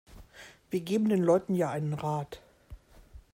Wir 0.71 0.81
geben 0.81 1.09
den 1.09 1.21
Leuten 1.21 1.53
ja 1.53 1.69
einen 1.69 1.93
Rat. 1.93 2.41